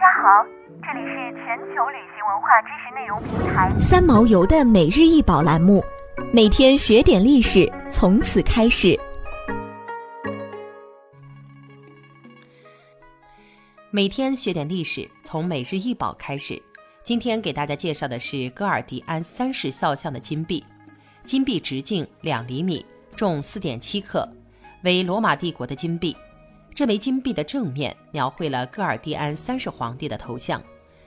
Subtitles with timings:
[0.00, 0.46] 大家好，
[0.80, 5.84] 这里是全球旅行文化知识内容平台三毛游的每日一宝栏目，
[6.32, 8.98] 每天学点历史，从此开始。
[13.90, 16.58] 每天学点历史，从每日一宝开始。
[17.04, 20.64] 今天给大家介绍的是戈尔迪安三世肖像的金币，
[21.24, 22.82] 金币直径两厘米，
[23.14, 24.26] 重四点七克，
[24.82, 26.16] 为罗马帝国的金币。
[26.74, 30.62] 这枚金币的正面描绘了戈尔迪安三世皇帝的头像，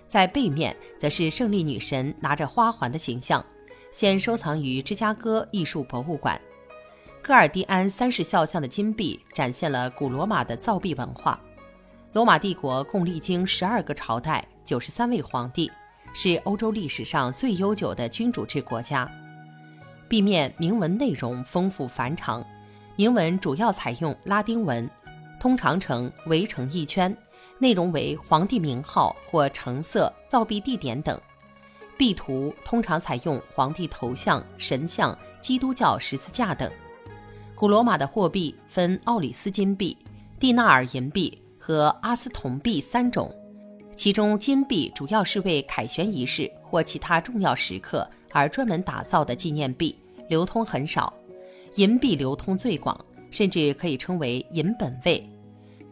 [0.08, 3.44] 在背面则是胜利女神拿着花环的形象，
[3.92, 6.40] 现收藏于芝加哥艺术博物馆。
[7.22, 11.40] 戈尔迪安三世肖像的金币展现了古罗马的造币文化。
[12.12, 15.72] 罗马帝国共历经十二个朝代，九十三位皇帝，
[16.14, 19.10] 是欧洲历史上最悠久的君主制国家。
[20.08, 22.46] 币面铭文内容丰富繁长，
[22.96, 24.88] 铭文主要采用拉丁文。
[25.44, 27.14] 通常呈围成一圈，
[27.60, 31.20] 内容为皇帝名号或成色、造币地点等。
[31.98, 36.72] 币图通常采用皇帝头像、神像、基督教十字架等。
[37.56, 39.98] 古罗马的货币分奥里斯金币、
[40.40, 43.30] 蒂纳尔银币和阿斯铜币三种，
[43.98, 49.94] 其中金币主要是为凯旋仪式或其他重要时刻而专门打造的纪念币，
[50.30, 51.14] 流通很少。
[51.76, 52.98] 银币流通最广，
[53.30, 55.22] 甚至可以称为银本位。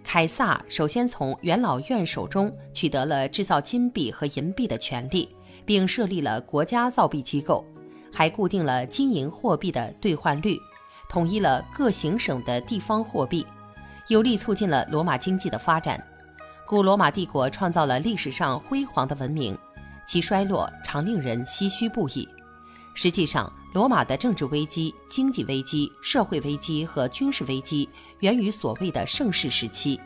[0.03, 5.29] 凯撒首先从元老院手中取得了制造金币和银币的权利，
[5.65, 7.63] 并设立了国家造币机构，
[8.11, 10.59] 还固定了金银货币的兑换率，
[11.07, 13.45] 统一了各行省的地方货币，
[14.09, 16.03] 有力促进了罗马经济的发展。
[16.67, 19.57] 古罗马帝国创造了历史上辉煌的文明，
[20.05, 22.27] 其衰落常令人唏嘘不已。
[22.93, 27.87] 实际上，罗马的政治危机、经济危机、社会危机和军事危机
[28.19, 29.99] 源于所谓的盛世时期。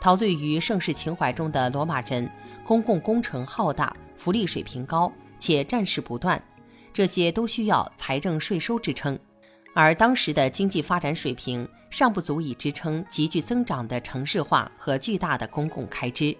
[0.00, 2.28] 陶醉于盛世情怀中的罗马人，
[2.64, 6.42] 公共工程浩大，福利水平高，且战事不断，
[6.92, 9.16] 这些都需要财政税收支撑。
[9.72, 16.36] 而当时的经济发展水平尚不足以支撑急剧增长的城市化和巨大的公共开支。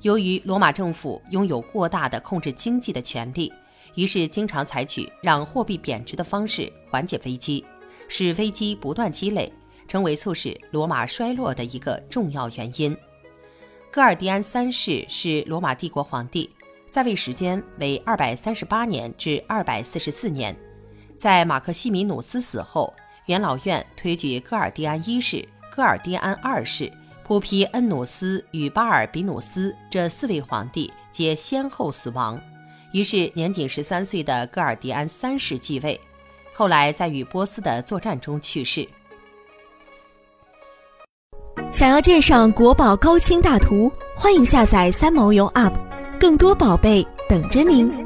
[0.00, 3.52] 由于罗马政府拥有过大的控制经济的权利。
[3.94, 7.64] 于是，经常采取让货币贬值的方式缓解危机，
[8.08, 9.52] 使危机不断积累，
[9.86, 12.96] 成为促使罗马衰落的一个重要原因。
[13.92, 16.50] 戈尔迪安三世是罗马帝国皇帝，
[16.90, 20.56] 在位时间为二百三十八年至二百四十四年。
[21.16, 22.92] 在马克西米努斯死后，
[23.26, 26.92] 元老院推举戈尔迪安一世、戈尔迪安二世、
[27.24, 32.40] 普皮恩努斯与巴尔比努斯这四位皇帝皆先后死亡。
[32.94, 36.00] 于是，年仅十三岁的戈尔迪安三世继位，
[36.52, 38.88] 后来在与波斯的作战中去世。
[41.72, 45.74] 想要鉴赏国宝高清大图，欢迎下载三毛游 App，
[46.20, 48.03] 更多宝贝等着您。